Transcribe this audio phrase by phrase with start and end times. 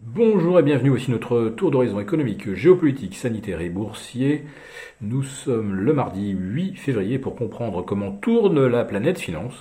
[0.00, 4.44] Bonjour et bienvenue, voici notre tour d'horizon économique, géopolitique, sanitaire et boursier.
[5.00, 9.54] Nous sommes le mardi 8 février pour comprendre comment tourne la planète finance.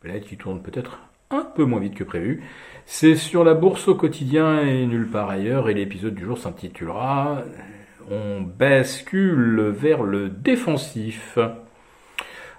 [0.00, 2.42] Planète qui tourne peut-être un peu moins vite que prévu.
[2.86, 7.44] C'est sur la bourse au quotidien et nulle part ailleurs et l'épisode du jour s'intitulera
[8.10, 11.38] On bascule vers le défensif.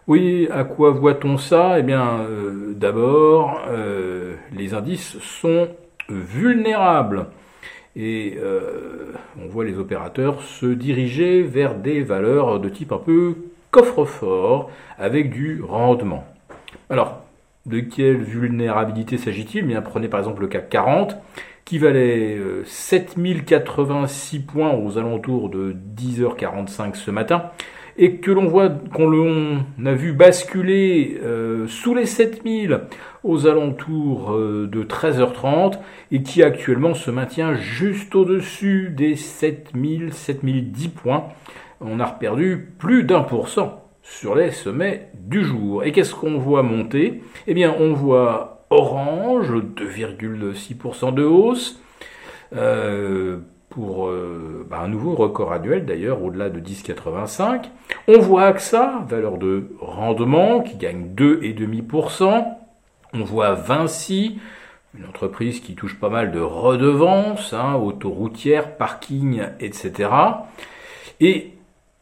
[0.07, 1.79] Oui, à quoi voit-on ça?
[1.79, 5.67] Eh bien, euh, d'abord, euh, les indices sont
[6.11, 7.27] vulnérables.
[7.95, 13.35] Et euh, on voit les opérateurs se diriger vers des valeurs de type un peu
[13.71, 16.25] coffre-fort avec du rendement.
[16.89, 17.21] Alors,
[17.65, 19.65] de quelle vulnérabilité s'agit-il?
[19.65, 21.17] Bien, prenez par exemple le CAC 40
[21.65, 27.51] qui valait 7086 euh, points aux alentours de 10h45 ce matin
[28.01, 32.79] et que l'on voit qu'on a vu basculer euh, sous les 7000
[33.25, 35.79] aux alentours euh, de 13h30
[36.11, 41.25] et qui actuellement se maintient juste au-dessus des 7000 7010 points.
[41.81, 45.83] On a perdu plus d'un pour cent sur les sommets du jour.
[45.83, 47.21] Et qu'est-ce qu'on voit monter?
[47.47, 51.81] Eh bien, on voit Orange, 2,6% de hausse.
[52.55, 53.39] Euh,
[53.69, 57.65] pour euh, bah, un nouveau record annuel d'ailleurs, au-delà de 10,85.
[58.07, 62.45] On voit AXA, valeur de rendement, qui gagne 2,5%.
[63.13, 64.39] On voit Vinci,
[64.97, 70.09] une entreprise qui touche pas mal de redevances, hein, autoroutières, parking, etc.
[71.19, 71.53] Et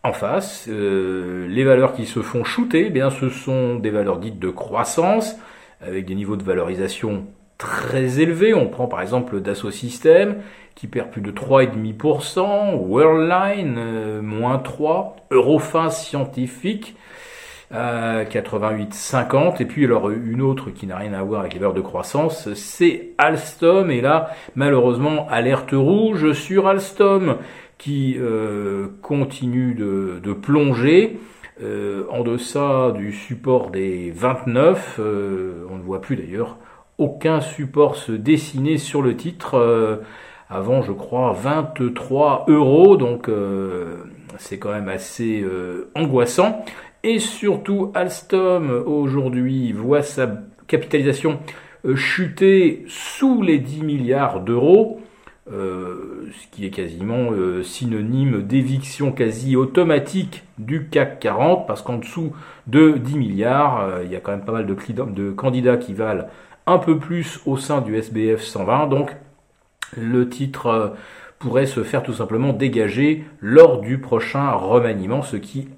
[0.03, 4.19] en face, euh, les valeurs qui se font shooter, eh bien, ce sont des valeurs
[4.19, 5.35] dites de croissance,
[5.81, 7.25] avec des niveaux de valorisation
[7.57, 8.53] très élevés.
[8.53, 10.37] On prend par exemple Dassault Systèmes,
[10.75, 16.95] qui perd plus de 3,5%, Worldline, euh, moins 3, Eurofin Scientifique,
[17.73, 21.73] euh, 88,50, et puis alors une autre qui n'a rien à voir avec les valeurs
[21.73, 27.37] de croissance, c'est Alstom, et là, malheureusement, alerte rouge sur Alstom,
[27.77, 31.19] qui euh, continue de, plonger.
[31.63, 36.57] Euh, en deçà du support des 29, euh, on ne voit plus d'ailleurs
[36.97, 40.03] aucun support se dessiner sur le titre
[40.49, 42.97] avant, je crois, 23 euros.
[42.97, 43.97] Donc, euh,
[44.37, 46.63] c'est quand même assez euh, angoissant.
[47.03, 50.29] Et surtout, Alstom, aujourd'hui, voit sa
[50.67, 51.39] capitalisation
[51.85, 54.99] euh, chuter sous les 10 milliards d'euros.
[55.49, 57.31] ce qui est quasiment
[57.63, 62.33] synonyme d'éviction quasi automatique du CAC 40, parce qu'en dessous
[62.67, 64.75] de 10 milliards, il y a quand même pas mal de,
[65.05, 66.25] de, candidats qui valent
[66.67, 69.15] un peu plus au sein du SBF 120, donc
[69.95, 70.89] le titre euh,
[71.39, 75.69] pourrait se faire tout simplement dégager lors du prochain remaniement, ce qui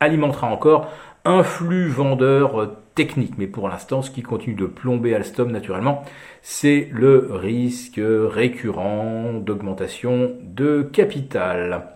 [0.00, 0.90] alimentera encore
[1.24, 3.34] un flux vendeur euh, technique.
[3.38, 6.04] Mais pour l'instant, ce qui continue de plomber Alstom naturellement,
[6.42, 11.86] c'est le risque récurrent d'augmentation de capital.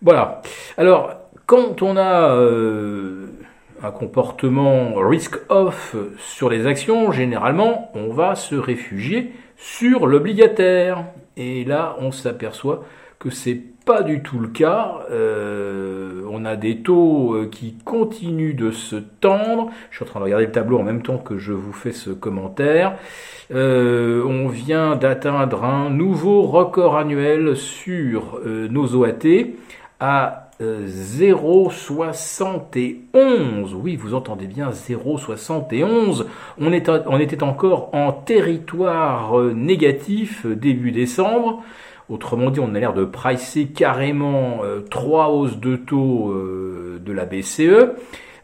[0.00, 0.40] Voilà.
[0.78, 1.14] Alors,
[1.46, 3.26] quand on a euh,
[3.84, 11.04] un comportement risk-off sur les actions, généralement, on va se réfugier sur l'obligataire.
[11.36, 12.84] Et là, on s'aperçoit
[13.18, 15.00] que c'est pas du tout le cas.
[15.10, 19.70] Euh, on a des taux euh, qui continuent de se tendre.
[19.90, 21.92] Je suis en train de regarder le tableau en même temps que je vous fais
[21.92, 22.96] ce commentaire.
[23.54, 29.52] Euh, on vient d'atteindre un nouveau record annuel sur nos OAT
[30.00, 30.43] à
[30.86, 33.74] 0,71.
[33.74, 36.24] Oui, vous entendez bien 0,71.
[36.58, 41.62] On, était encore en territoire euh, négatif euh, début décembre.
[42.08, 47.24] Autrement dit, on a l'air de pricer carrément euh, trois hausses de taux de la
[47.24, 47.94] BCE.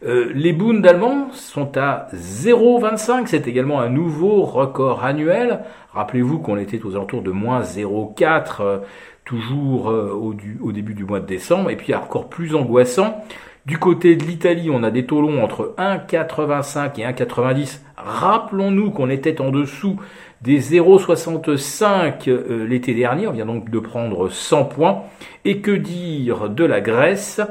[0.03, 3.27] Les Bundes allemands sont à 0,25.
[3.27, 5.59] C'est également un nouveau record annuel.
[5.93, 8.81] Rappelez-vous qu'on était aux alentours de moins 0,4
[9.25, 11.69] toujours euh, au, début du mois de décembre.
[11.69, 13.23] Et puis encore plus angoissant,
[13.65, 17.79] du côté de l'Italie, on a des taux longs entre 1,85 et 1,90.
[17.95, 19.97] Rappelons-nous qu'on était en dessous
[20.41, 23.27] des 0,65 euh, l'été dernier.
[23.27, 25.03] On vient donc de prendre 100 points.
[25.45, 27.41] Et que dire de la Grèce?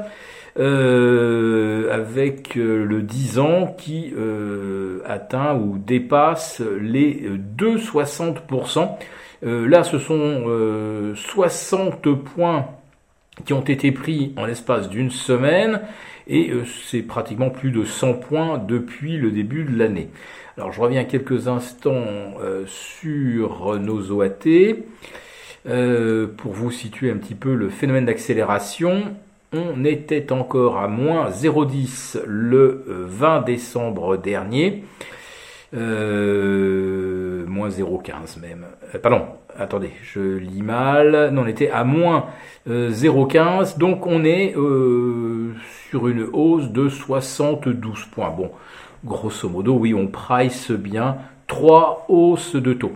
[0.59, 4.13] Euh, avec le 10 ans qui
[5.05, 8.89] atteint ou dépasse les 2,60%.
[9.43, 12.67] Euh, là, ce sont 60 euh, points
[13.45, 15.81] qui ont été pris en l'espace d'une semaine
[16.27, 20.09] et euh, c'est pratiquement plus de 100 points depuis le début de l'année.
[20.57, 22.35] Alors je reviens quelques instants
[22.67, 24.75] sur nos OAT
[25.63, 29.15] pour vous situer un petit peu le phénomène d'accélération.
[29.53, 34.83] On était encore à moins 0,10 le 20 décembre dernier
[37.51, 38.65] moins 0,15 même.
[38.93, 39.25] Euh, pardon,
[39.57, 41.31] attendez, je lis mal.
[41.33, 42.25] Non, on était à moins
[42.67, 44.53] 0,15, donc on est
[45.89, 48.31] sur une hausse de 72 points.
[48.31, 48.51] Bon,
[49.03, 51.17] grosso modo, oui, on price bien
[51.47, 52.93] trois hausses de taux.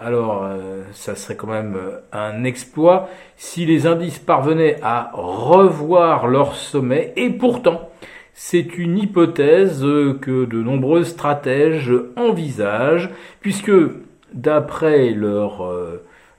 [0.00, 6.28] Alors, euh, ça serait quand même euh, un exploit si les indices parvenaient à revoir
[6.28, 7.12] leur sommet.
[7.16, 7.88] Et pourtant,
[8.32, 13.10] c'est une hypothèse euh, que de nombreux stratèges envisagent,
[13.40, 13.72] puisque
[14.32, 15.66] d'après leur,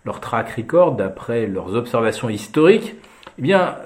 [0.05, 2.95] leur track record, d'après leurs observations historiques,
[3.39, 3.77] eh bien,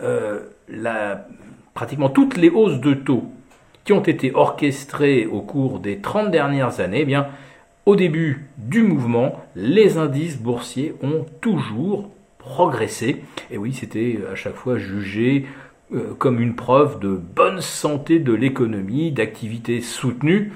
[1.73, 3.23] pratiquement toutes les hausses de taux
[3.85, 7.27] qui ont été orchestrées au cours des 30 dernières années, eh bien,
[7.85, 13.23] au début du mouvement, les indices boursiers ont toujours progressé.
[13.51, 15.45] Et oui, c'était à chaque fois jugé
[15.93, 20.53] euh, comme une preuve de bonne santé de l'économie, d'activité soutenue.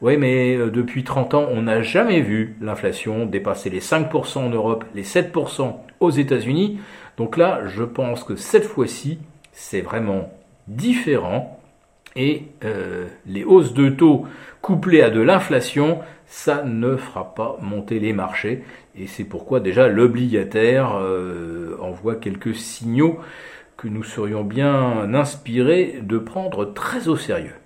[0.00, 4.48] Oui, mais euh, depuis 30 ans, on n'a jamais vu l'inflation dépasser les 5% en
[4.48, 6.78] Europe, les 7% aux États-Unis.
[7.18, 9.18] Donc là, je pense que cette fois-ci,
[9.52, 10.32] c'est vraiment
[10.66, 11.59] différent.
[12.16, 14.26] Et euh, les hausses de taux
[14.62, 18.64] couplées à de l'inflation, ça ne fera pas monter les marchés.
[18.98, 23.18] Et c'est pourquoi déjà l'obligataire euh, envoie quelques signaux
[23.76, 27.59] que nous serions bien inspirés de prendre très au sérieux.